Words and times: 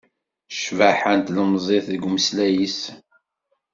Cbaḥa 0.63 1.13
n 1.17 1.21
tlemẓit 1.21 1.85
deg 1.93 2.03
umeslay-is 2.07 2.79